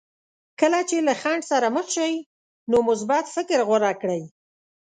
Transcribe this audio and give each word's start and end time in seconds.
کله 0.59 0.79
چې 0.89 0.97
له 1.07 1.13
خنډ 1.21 1.41
سره 1.51 1.67
مخ 1.75 1.87
شئ 1.95 2.13
نو 2.69 2.77
مثبت 2.89 3.25
فکر 3.35 3.59
غوره 3.67 3.93
کړئ. 4.01 4.21